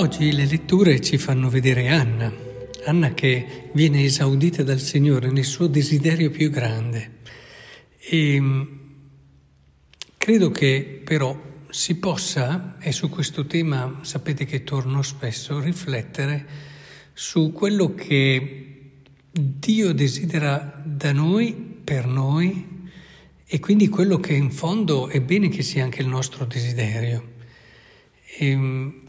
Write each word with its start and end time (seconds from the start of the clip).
Oggi 0.00 0.30
le 0.30 0.46
letture 0.46 1.00
ci 1.00 1.18
fanno 1.18 1.50
vedere 1.50 1.88
Anna, 1.88 2.32
Anna 2.84 3.14
che 3.14 3.64
viene 3.72 4.04
esaudita 4.04 4.62
dal 4.62 4.78
Signore 4.78 5.28
nel 5.32 5.44
suo 5.44 5.66
desiderio 5.66 6.30
più 6.30 6.50
grande. 6.50 7.16
E 7.98 8.40
mm, 8.40 8.62
credo 10.16 10.52
che 10.52 11.00
però 11.02 11.36
si 11.70 11.96
possa, 11.96 12.76
e 12.78 12.92
su 12.92 13.08
questo 13.08 13.46
tema 13.46 13.98
sapete 14.02 14.44
che 14.44 14.62
torno 14.62 15.02
spesso, 15.02 15.58
riflettere 15.58 16.46
su 17.12 17.50
quello 17.52 17.96
che 17.96 18.92
Dio 19.32 19.92
desidera 19.92 20.80
da 20.84 21.10
noi, 21.10 21.52
per 21.52 22.06
noi, 22.06 22.88
e 23.44 23.58
quindi 23.58 23.88
quello 23.88 24.20
che 24.20 24.34
in 24.34 24.52
fondo 24.52 25.08
è 25.08 25.20
bene 25.20 25.48
che 25.48 25.64
sia 25.64 25.82
anche 25.82 26.02
il 26.02 26.08
nostro 26.08 26.44
desiderio. 26.44 27.32
E, 28.38 28.54
mm, 28.54 29.06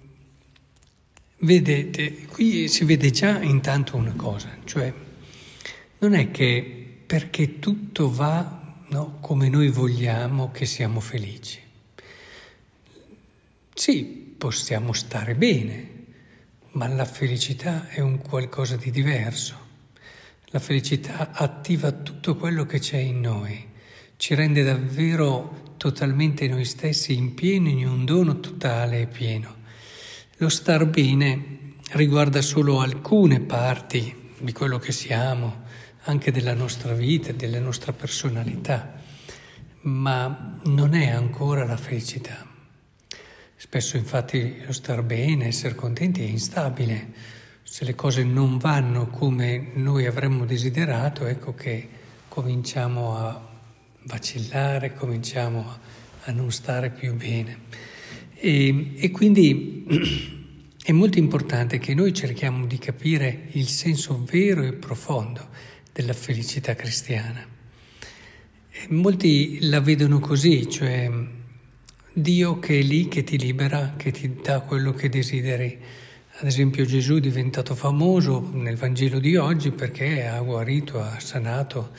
Vedete, 1.41 2.25
qui 2.25 2.67
si 2.67 2.83
vede 2.83 3.11
già 3.11 3.41
intanto 3.41 3.95
una 3.95 4.13
cosa, 4.13 4.57
cioè 4.65 4.93
non 5.99 6.13
è 6.13 6.31
che 6.31 7.01
perché 7.05 7.59
tutto 7.59 8.11
va 8.11 8.83
no, 8.89 9.17
come 9.21 9.47
noi 9.47 9.69
vogliamo 9.69 10.51
che 10.51 10.65
siamo 10.65 10.99
felici. 10.99 11.59
Sì, 13.73 14.03
possiamo 14.37 14.91
stare 14.91 15.33
bene, 15.35 15.89
ma 16.71 16.87
la 16.87 17.05
felicità 17.05 17.87
è 17.87 18.01
un 18.01 18.17
qualcosa 18.17 18.75
di 18.75 18.91
diverso. 18.91 19.67
La 20.47 20.59
felicità 20.59 21.31
attiva 21.31 21.91
tutto 21.93 22.35
quello 22.35 22.65
che 22.65 22.79
c'è 22.79 22.97
in 22.97 23.21
noi, 23.21 23.65
ci 24.17 24.35
rende 24.35 24.63
davvero 24.63 25.75
totalmente 25.77 26.49
noi 26.49 26.65
stessi 26.65 27.13
in 27.13 27.33
pieno 27.33 27.69
in 27.69 27.87
un 27.87 28.03
dono 28.03 28.41
totale 28.41 29.01
e 29.01 29.07
pieno. 29.07 29.58
Lo 30.41 30.47
star 30.47 30.85
bene 30.85 31.73
riguarda 31.91 32.41
solo 32.41 32.79
alcune 32.79 33.41
parti 33.41 34.31
di 34.37 34.53
quello 34.53 34.77
che 34.77 34.93
siamo, 34.93 35.63
anche 36.03 36.31
della 36.31 36.53
nostra 36.53 36.93
vita, 36.93 37.33
della 37.33 37.59
nostra 37.59 37.91
personalità, 37.91 39.01
ma 39.81 40.57
non 40.63 40.93
è 40.93 41.09
ancora 41.09 41.65
la 41.65 41.75
felicità. 41.75 42.47
Spesso 43.57 43.97
infatti 43.97 44.63
lo 44.65 44.71
star 44.71 45.03
bene, 45.03 45.47
essere 45.47 45.75
contenti 45.75 46.21
è 46.21 46.27
instabile. 46.27 47.11
Se 47.63 47.83
le 47.83 47.95
cose 47.95 48.23
non 48.23 48.57
vanno 48.59 49.07
come 49.07 49.71
noi 49.73 50.05
avremmo 50.05 50.45
desiderato, 50.45 51.25
ecco 51.25 51.53
che 51.53 51.89
cominciamo 52.29 53.17
a 53.17 53.45
vacillare, 54.03 54.93
cominciamo 54.93 55.67
a 56.23 56.31
non 56.31 56.49
stare 56.49 56.91
più 56.91 57.13
bene. 57.15 57.88
E, 58.41 58.93
e 58.95 59.11
quindi 59.11 59.85
è 60.81 60.93
molto 60.93 61.19
importante 61.19 61.77
che 61.77 61.93
noi 61.93 62.13
cerchiamo 62.13 62.65
di 62.65 62.77
capire 62.77 63.49
il 63.51 63.67
senso 63.67 64.23
vero 64.23 64.63
e 64.63 64.71
profondo 64.71 65.49
della 65.91 66.13
felicità 66.13 66.73
cristiana. 66.73 67.45
E 68.71 68.87
molti 68.93 69.57
la 69.63 69.81
vedono 69.81 70.19
così, 70.19 70.69
cioè 70.69 71.11
Dio 72.13 72.59
che 72.59 72.79
è 72.79 72.81
lì, 72.81 73.09
che 73.09 73.25
ti 73.25 73.37
libera, 73.37 73.95
che 73.97 74.11
ti 74.11 74.33
dà 74.41 74.61
quello 74.61 74.93
che 74.93 75.09
desideri. 75.09 75.77
Ad 76.39 76.47
esempio 76.47 76.85
Gesù 76.85 77.15
è 77.15 77.19
diventato 77.19 77.75
famoso 77.75 78.49
nel 78.53 78.77
Vangelo 78.77 79.19
di 79.19 79.35
oggi 79.35 79.71
perché 79.71 80.25
ha 80.25 80.39
guarito, 80.39 81.01
ha 81.01 81.19
sanato, 81.19 81.91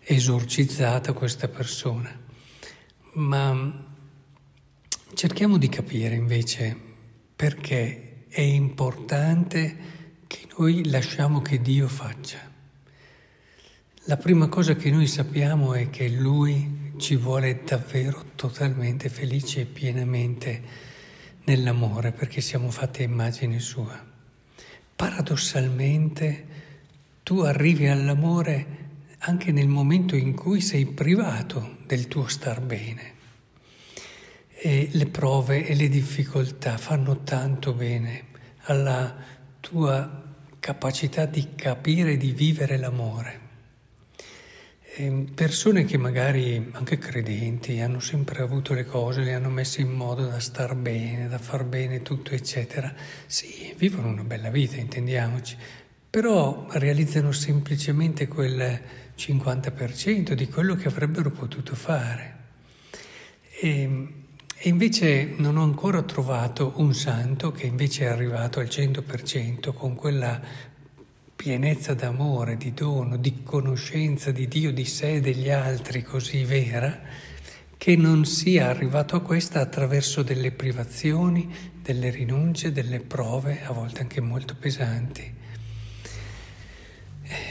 esorcizzato 0.00 1.12
questa 1.12 1.48
persona. 1.48 2.18
Ma 3.16 3.92
Cerchiamo 5.14 5.58
di 5.58 5.68
capire 5.68 6.16
invece 6.16 6.76
perché 7.36 8.24
è 8.28 8.40
importante 8.40 9.76
che 10.26 10.48
noi 10.58 10.90
lasciamo 10.90 11.40
che 11.40 11.62
Dio 11.62 11.86
faccia. 11.86 12.40
La 14.06 14.16
prima 14.16 14.48
cosa 14.48 14.74
che 14.74 14.90
noi 14.90 15.06
sappiamo 15.06 15.72
è 15.72 15.88
che 15.88 16.08
Lui 16.08 16.94
ci 16.96 17.14
vuole 17.14 17.62
davvero 17.64 18.24
totalmente 18.34 19.08
felici 19.08 19.60
e 19.60 19.66
pienamente 19.66 20.62
nell'amore 21.44 22.10
perché 22.10 22.40
siamo 22.40 22.72
fatti 22.72 23.02
a 23.02 23.06
immagine 23.06 23.60
sua. 23.60 23.96
Paradossalmente 24.96 26.46
tu 27.22 27.38
arrivi 27.38 27.86
all'amore 27.86 28.66
anche 29.18 29.52
nel 29.52 29.68
momento 29.68 30.16
in 30.16 30.34
cui 30.34 30.60
sei 30.60 30.86
privato 30.86 31.76
del 31.86 32.08
tuo 32.08 32.26
star 32.26 32.60
bene. 32.60 33.13
E 34.66 34.88
le 34.92 35.04
prove 35.04 35.66
e 35.66 35.74
le 35.74 35.90
difficoltà 35.90 36.78
fanno 36.78 37.22
tanto 37.22 37.74
bene 37.74 38.28
alla 38.62 39.14
tua 39.60 40.22
capacità 40.58 41.26
di 41.26 41.48
capire 41.54 42.12
e 42.12 42.16
di 42.16 42.32
vivere 42.32 42.78
l'amore. 42.78 43.40
E 44.94 45.26
persone 45.34 45.84
che 45.84 45.98
magari, 45.98 46.70
anche 46.72 46.96
credenti, 46.96 47.78
hanno 47.80 48.00
sempre 48.00 48.40
avuto 48.40 48.72
le 48.72 48.86
cose, 48.86 49.20
le 49.20 49.34
hanno 49.34 49.50
messe 49.50 49.82
in 49.82 49.92
modo 49.92 50.24
da 50.24 50.40
star 50.40 50.74
bene, 50.74 51.28
da 51.28 51.36
far 51.36 51.64
bene 51.64 52.00
tutto, 52.00 52.30
eccetera. 52.30 52.90
Sì, 53.26 53.74
vivono 53.76 54.08
una 54.08 54.24
bella 54.24 54.48
vita, 54.48 54.76
intendiamoci, 54.76 55.58
però 56.08 56.68
realizzano 56.70 57.32
semplicemente 57.32 58.28
quel 58.28 58.80
50% 59.14 60.32
di 60.32 60.48
quello 60.48 60.74
che 60.74 60.88
avrebbero 60.88 61.30
potuto 61.30 61.74
fare. 61.74 62.36
E, 63.60 64.22
e 64.64 64.70
invece 64.70 65.34
non 65.36 65.58
ho 65.58 65.62
ancora 65.62 66.00
trovato 66.04 66.72
un 66.76 66.94
santo 66.94 67.52
che 67.52 67.66
invece 67.66 68.04
è 68.04 68.06
arrivato 68.06 68.60
al 68.60 68.64
100% 68.64 69.74
con 69.74 69.94
quella 69.94 70.40
pienezza 71.36 71.92
d'amore, 71.92 72.56
di 72.56 72.72
dono, 72.72 73.18
di 73.18 73.42
conoscenza 73.42 74.30
di 74.30 74.48
Dio, 74.48 74.72
di 74.72 74.86
sé 74.86 75.16
e 75.16 75.20
degli 75.20 75.50
altri 75.50 76.02
così 76.02 76.44
vera, 76.44 76.98
che 77.76 77.94
non 77.94 78.24
sia 78.24 78.70
arrivato 78.70 79.16
a 79.16 79.20
questa 79.20 79.60
attraverso 79.60 80.22
delle 80.22 80.50
privazioni, 80.50 81.46
delle 81.82 82.08
rinunce, 82.08 82.72
delle 82.72 83.00
prove, 83.00 83.62
a 83.66 83.72
volte 83.74 84.00
anche 84.00 84.22
molto 84.22 84.56
pesanti. 84.58 85.30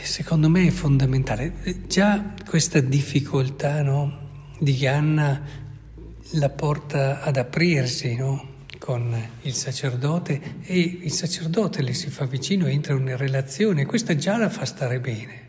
Secondo 0.02 0.50
me 0.50 0.66
è 0.66 0.72
fondamentale. 0.72 1.54
Già 1.86 2.34
questa 2.44 2.80
difficoltà 2.80 3.84
no, 3.84 4.22
di 4.58 4.88
Anna 4.88 5.63
la 6.34 6.50
porta 6.50 7.22
ad 7.22 7.38
aprirsi 7.38 8.16
no? 8.16 8.52
con 8.80 9.16
il 9.44 9.54
sacerdote 9.54 10.58
e 10.64 11.00
il 11.04 11.12
sacerdote 11.12 11.82
le 11.82 11.94
si 11.94 12.10
fa 12.10 12.26
vicino, 12.26 12.68
entra 12.68 12.94
in 12.94 13.16
relazione, 13.16 13.86
questa 13.86 14.16
già 14.16 14.38
la 14.38 14.50
fa 14.50 14.66
stare 14.66 15.00
bene. 15.00 15.42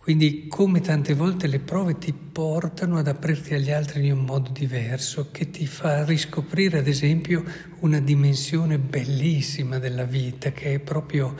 Quindi 0.00 0.46
come 0.48 0.80
tante 0.80 1.12
volte 1.14 1.46
le 1.46 1.58
prove 1.58 1.98
ti 1.98 2.12
portano 2.12 2.96
ad 2.98 3.08
aprirti 3.08 3.54
agli 3.54 3.70
altri 3.70 4.06
in 4.06 4.12
un 4.12 4.24
modo 4.24 4.50
diverso, 4.50 5.28
che 5.30 5.50
ti 5.50 5.66
fa 5.66 6.04
riscoprire 6.04 6.78
ad 6.78 6.88
esempio 6.88 7.44
una 7.80 8.00
dimensione 8.00 8.78
bellissima 8.78 9.78
della 9.78 10.04
vita, 10.04 10.50
che 10.50 10.74
è 10.74 10.78
proprio 10.78 11.36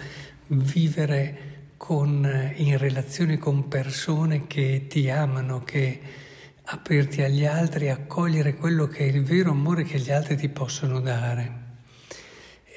vivere 0.49 1.73
con, 1.77 2.53
in 2.57 2.77
relazione 2.77 3.39
con 3.39 3.69
persone 3.69 4.47
che 4.47 4.85
ti 4.87 5.09
amano, 5.09 5.65
che 5.65 6.01
aprirti 6.71 7.23
agli 7.23 7.47
altri, 7.47 7.89
accogliere 7.89 8.55
quello 8.55 8.87
che 8.87 8.99
è 8.99 9.05
il 9.05 9.23
vero 9.23 9.53
amore 9.53 9.85
che 9.85 9.99
gli 9.99 10.11
altri 10.11 10.37
ti 10.37 10.51
possono 10.51 11.01
dare. 11.01 11.67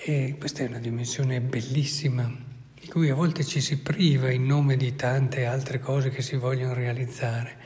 E 0.06 0.38
questa 0.40 0.64
è 0.64 0.68
una 0.68 0.80
dimensione 0.80 1.42
bellissima, 1.42 2.34
di 2.74 2.88
cui 2.88 3.10
a 3.10 3.16
volte 3.16 3.44
ci 3.44 3.60
si 3.60 3.80
priva 3.80 4.32
in 4.32 4.46
nome 4.46 4.78
di 4.78 4.96
tante 4.96 5.46
altre 5.46 5.80
cose 5.80 6.10
che 6.10 6.22
si 6.22 6.38
vogliono 6.38 6.74
realizzare. 6.74 7.58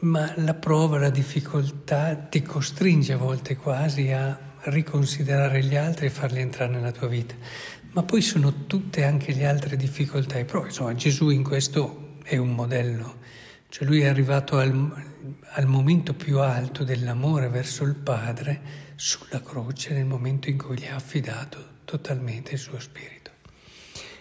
Ma 0.00 0.32
la 0.36 0.54
prova, 0.54 0.98
la 0.98 1.10
difficoltà 1.10 2.14
ti 2.16 2.40
costringe 2.40 3.12
a 3.12 3.18
volte 3.18 3.56
quasi 3.56 4.10
a 4.10 4.38
riconsiderare 4.62 5.62
gli 5.62 5.76
altri 5.76 6.06
e 6.06 6.10
farli 6.10 6.40
entrare 6.40 6.72
nella 6.72 6.92
tua 6.92 7.06
vita. 7.06 7.34
Ma 7.90 8.02
poi 8.02 8.22
sono 8.22 8.66
tutte 8.66 9.04
anche 9.04 9.34
le 9.34 9.44
altre 9.44 9.76
difficoltà 9.76 10.38
e 10.38 10.46
prove. 10.46 10.68
Insomma, 10.68 10.94
Gesù 10.94 11.28
in 11.28 11.42
questo 11.42 12.16
è 12.22 12.36
un 12.38 12.54
modello. 12.54 13.16
Cioè 13.68 13.86
lui 13.86 14.00
è 14.00 14.06
arrivato 14.06 14.58
al, 14.58 15.04
al 15.52 15.66
momento 15.66 16.14
più 16.14 16.40
alto 16.40 16.84
dell'amore 16.84 17.48
verso 17.48 17.84
il 17.84 17.94
Padre 17.94 18.86
sulla 18.96 19.42
croce 19.42 19.94
nel 19.94 20.06
momento 20.06 20.48
in 20.48 20.58
cui 20.58 20.78
gli 20.78 20.86
ha 20.86 20.94
affidato 20.94 21.76
totalmente 21.84 22.52
il 22.52 22.58
suo 22.58 22.80
spirito. 22.80 23.30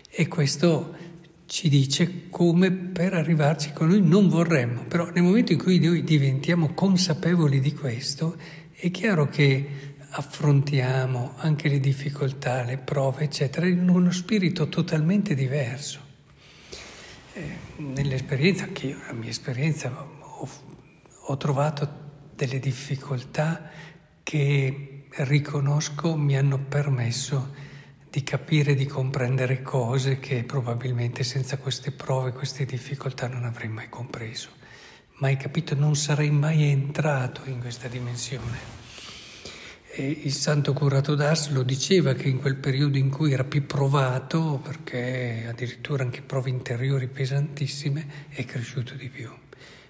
E 0.09 0.27
questo 0.27 0.95
ci 1.47 1.69
dice 1.69 2.29
come 2.29 2.71
per 2.71 3.13
arrivarci 3.13 3.71
con 3.71 3.87
noi 3.87 4.01
non 4.01 4.27
vorremmo, 4.27 4.83
però 4.83 5.09
nel 5.11 5.23
momento 5.23 5.53
in 5.53 5.57
cui 5.59 5.79
noi 5.79 6.03
diventiamo 6.03 6.73
consapevoli 6.73 7.59
di 7.59 7.73
questo, 7.73 8.35
è 8.73 8.91
chiaro 8.91 9.27
che 9.27 9.95
affrontiamo 10.09 11.33
anche 11.37 11.69
le 11.69 11.79
difficoltà, 11.79 12.63
le 12.63 12.77
prove, 12.77 13.23
eccetera, 13.23 13.65
in 13.65 13.87
uno 13.87 14.11
spirito 14.11 14.67
totalmente 14.67 15.35
diverso. 15.35 16.06
Eh, 17.37 17.57
nell'esperienza, 17.77 18.63
anch'io, 18.63 18.97
la 19.05 19.13
mia 19.13 19.29
esperienza, 19.29 19.91
ho 19.91 20.75
ho 21.29 21.35
trovato 21.35 22.05
delle 22.35 22.59
difficoltà 22.59 23.69
che 24.23 25.07
riconosco 25.09 26.15
mi 26.15 26.37
hanno 26.37 26.57
permesso 26.57 27.53
di 28.09 28.23
capire, 28.23 28.75
di 28.75 28.85
comprendere 28.85 29.61
cose 29.61 30.19
che 30.19 30.43
probabilmente 30.43 31.23
senza 31.23 31.57
queste 31.57 31.91
prove, 31.91 32.31
queste 32.31 32.65
difficoltà 32.65 33.27
non 33.27 33.43
avrei 33.43 33.67
mai 33.67 33.89
compreso, 33.89 34.49
mai 35.17 35.35
capito, 35.35 35.75
non 35.75 35.95
sarei 35.95 36.31
mai 36.31 36.69
entrato 36.69 37.41
in 37.45 37.59
questa 37.59 37.89
dimensione. 37.89 38.86
E 39.99 40.19
il 40.25 40.31
santo 40.31 40.73
curato 40.73 41.15
d'Ars 41.15 41.49
lo 41.49 41.63
diceva 41.63 42.13
che 42.13 42.29
in 42.29 42.37
quel 42.37 42.55
periodo 42.55 42.99
in 42.99 43.09
cui 43.09 43.31
era 43.31 43.43
più 43.43 43.65
provato, 43.65 44.61
perché 44.63 45.47
addirittura 45.49 46.03
anche 46.03 46.21
prove 46.21 46.51
interiori 46.51 47.07
pesantissime, 47.07 48.27
è 48.29 48.45
cresciuto 48.45 48.93
di 48.93 49.09
più. 49.09 49.27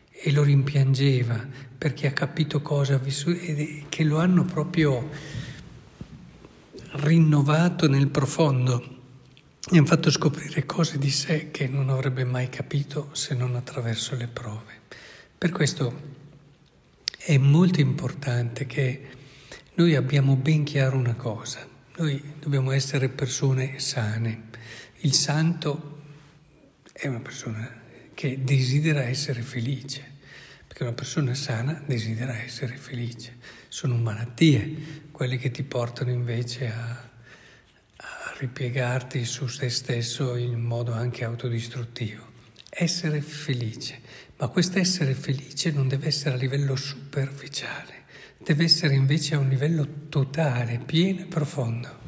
E 0.10 0.32
lo 0.32 0.44
rimpiangeva 0.44 1.46
perché 1.78 2.08
ha 2.08 2.14
capito 2.14 2.62
cosa 2.62 2.96
ha 2.96 3.00
vissuto 3.00 3.38
e 3.38 3.84
che 3.90 4.06
lo 4.06 4.20
hanno 4.20 4.46
proprio 4.46 5.10
rinnovato 6.92 7.90
nel 7.90 8.08
profondo 8.08 8.82
e 9.70 9.78
hanno 9.78 9.86
fatto 9.86 10.10
scoprire 10.10 10.66
cose 10.66 10.98
di 10.98 11.12
sé 11.12 11.52
che 11.52 11.68
non 11.68 11.90
avrebbe 11.90 12.24
mai 12.24 12.48
capito 12.48 13.10
se 13.12 13.36
non 13.36 13.58
attraverso 13.58 14.16
le 14.16 14.28
prove. 14.28 14.74
Per 15.38 15.50
questo 15.50 16.02
è 17.18 17.38
molto 17.38 17.82
importante 17.82 18.66
che 18.66 19.16
noi 19.78 19.94
abbiamo 19.94 20.36
ben 20.36 20.64
chiaro 20.64 20.98
una 20.98 21.14
cosa, 21.14 21.68
noi 21.98 22.34
dobbiamo 22.40 22.72
essere 22.72 23.10
persone 23.10 23.78
sane. 23.78 24.46
Il 25.02 25.14
santo 25.14 26.02
è 26.92 27.06
una 27.06 27.20
persona 27.20 27.82
che 28.16 28.44
desidera 28.44 29.04
essere 29.04 29.44
felice, 29.44 30.04
perché 30.66 30.82
una 30.82 30.94
persona 30.94 31.36
sana 31.36 31.80
desidera 31.86 32.42
essere 32.42 32.76
felice. 32.76 33.38
Sono 33.68 33.98
malattie 33.98 35.10
quelle 35.12 35.38
che 35.38 35.52
ti 35.52 35.62
portano 35.62 36.10
invece 36.10 36.72
a, 36.72 37.10
a 37.98 38.34
ripiegarti 38.40 39.24
su 39.26 39.46
te 39.46 39.70
stesso 39.70 40.36
in 40.38 40.60
modo 40.60 40.92
anche 40.94 41.24
autodistruttivo. 41.24 42.26
Essere 42.68 43.22
felice, 43.22 44.02
ma 44.38 44.48
questo 44.48 44.80
essere 44.80 45.14
felice 45.14 45.70
non 45.70 45.88
deve 45.88 46.08
essere 46.08 46.34
a 46.34 46.38
livello 46.40 46.76
superficiale 46.76 48.06
deve 48.38 48.64
essere 48.64 48.96
invece 48.96 49.36
a 49.36 49.40
un 49.40 49.50
livello 49.50 49.88
totale, 50.10 50.80
pieno 50.86 51.22
e 51.22 51.26
profondo. 51.26 52.06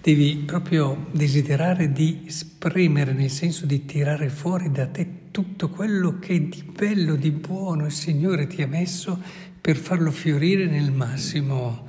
Devi 0.00 0.36
proprio 0.46 1.08
desiderare 1.12 1.92
di 1.92 2.24
esprimere, 2.26 3.12
nel 3.12 3.30
senso 3.30 3.66
di 3.66 3.84
tirare 3.84 4.30
fuori 4.30 4.70
da 4.70 4.86
te 4.86 5.28
tutto 5.30 5.68
quello 5.68 6.18
che 6.18 6.48
di 6.48 6.62
bello, 6.62 7.16
di 7.16 7.30
buono 7.30 7.84
il 7.84 7.92
Signore 7.92 8.46
ti 8.46 8.62
ha 8.62 8.66
messo 8.66 9.20
per 9.60 9.76
farlo 9.76 10.10
fiorire 10.10 10.64
nel 10.64 10.90
massimo, 10.90 11.86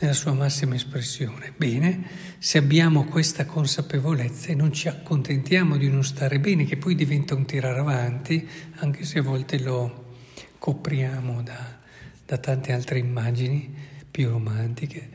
nella 0.00 0.12
sua 0.12 0.32
massima 0.32 0.74
espressione. 0.74 1.52
Bene, 1.56 2.04
se 2.38 2.58
abbiamo 2.58 3.04
questa 3.04 3.46
consapevolezza 3.46 4.48
e 4.48 4.56
non 4.56 4.72
ci 4.72 4.88
accontentiamo 4.88 5.76
di 5.76 5.88
non 5.88 6.02
stare 6.02 6.40
bene, 6.40 6.64
che 6.64 6.76
poi 6.76 6.96
diventa 6.96 7.36
un 7.36 7.44
tirare 7.46 7.78
avanti, 7.78 8.46
anche 8.78 9.04
se 9.04 9.20
a 9.20 9.22
volte 9.22 9.60
lo 9.60 10.12
copriamo 10.58 11.40
da 11.42 11.82
da 12.26 12.38
tante 12.38 12.72
altre 12.72 12.98
immagini 12.98 13.72
più 14.10 14.30
romantiche, 14.30 15.08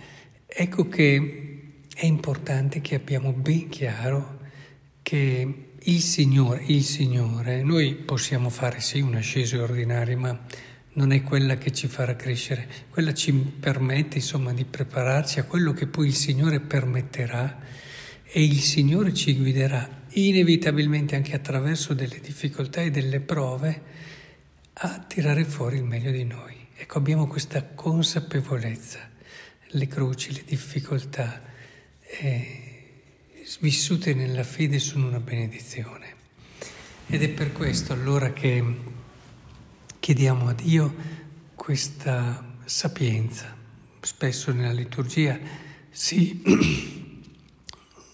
ecco 0.46 0.88
che 0.88 1.50
è 1.94 2.06
importante 2.06 2.82
che 2.82 2.96
abbiamo 2.96 3.32
ben 3.34 3.70
chiaro 3.70 4.40
che 5.02 5.66
il 5.82 6.02
Signore, 6.02 6.64
il 6.68 6.84
Signore, 6.84 7.64
noi 7.64 7.94
possiamo 7.96 8.50
fare 8.50 8.80
sì 8.80 9.00
un'ascesa 9.00 9.62
ordinaria, 9.62 10.18
ma 10.18 10.40
non 10.94 11.12
è 11.12 11.24
quella 11.24 11.56
che 11.56 11.72
ci 11.72 11.88
farà 11.88 12.16
crescere, 12.16 12.68
quella 12.90 13.14
ci 13.14 13.32
permette 13.32 14.18
insomma 14.18 14.54
di 14.54 14.66
prepararci 14.66 15.40
a 15.40 15.46
quello 15.46 15.72
che 15.72 15.88
poi 15.88 16.08
il 16.08 16.16
Signore 16.16 16.60
permetterà 16.60 17.60
e 18.24 18.44
il 18.44 18.60
Signore 18.60 19.14
ci 19.14 19.36
guiderà 19.36 19.88
inevitabilmente 20.14 21.16
anche 21.16 21.36
attraverso 21.36 21.94
delle 21.94 22.20
difficoltà 22.20 22.82
e 22.82 22.92
delle 22.92 23.20
prove 23.20 23.82
a 24.74 25.04
tirare 25.08 25.46
fuori 25.46 25.78
il 25.78 25.84
meglio 25.84 26.12
di 26.12 26.24
noi. 26.24 26.59
Ecco, 26.82 26.98
abbiamo 26.98 27.28
questa 27.28 27.62
consapevolezza, 27.62 29.00
le 29.72 29.88
croci, 29.88 30.32
le 30.32 30.44
difficoltà, 30.46 31.44
eh, 32.22 32.92
vissute 33.60 34.14
nella 34.14 34.46
fede 34.46 34.80
sono 34.80 35.08
una 35.08 35.20
benedizione. 35.20 36.16
Ed 37.08 37.22
è 37.22 37.30
per 37.32 37.52
questo 37.52 37.92
allora 37.92 38.32
che 38.32 38.64
chiediamo 40.00 40.48
a 40.48 40.54
Dio 40.54 40.96
questa 41.54 42.56
sapienza. 42.64 43.54
Spesso 44.00 44.54
nella 44.54 44.72
liturgia 44.72 45.38
si, 45.90 46.42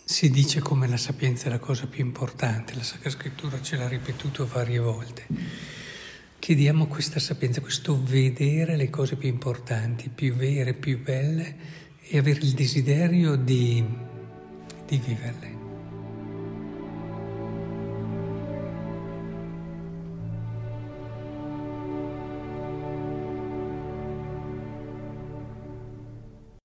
si 0.03 0.31
dice 0.31 0.59
come 0.59 0.87
la 0.87 0.97
sapienza 0.97 1.45
è 1.45 1.49
la 1.49 1.59
cosa 1.59 1.85
più 1.85 2.03
importante, 2.03 2.73
la 2.73 2.81
Sacra 2.81 3.11
Scrittura 3.11 3.61
ce 3.61 3.77
l'ha 3.77 3.87
ripetuto 3.87 4.47
varie 4.47 4.79
volte. 4.79 5.74
Chiediamo 6.45 6.85
questa 6.85 7.19
sapienza, 7.19 7.59
questo 7.59 7.99
vedere 8.03 8.75
le 8.75 8.91
cose 8.91 9.15
più 9.15 9.27
importanti, 9.27 10.11
più 10.13 10.35
vere, 10.35 10.75
più 10.75 11.01
belle 11.01 11.55
e 12.01 12.19
avere 12.19 12.41
il 12.41 12.51
desiderio 12.51 13.35
di, 13.35 13.83
di 14.87 15.01
viverle. 15.03 15.64